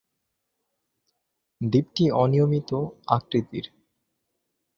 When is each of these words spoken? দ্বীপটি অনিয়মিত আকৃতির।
দ্বীপটি 1.61 2.05
অনিয়মিত 2.21 2.69
আকৃতির। 3.07 3.65